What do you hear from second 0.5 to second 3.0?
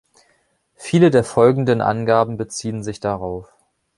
Viele der folgenden Angaben beziehen sich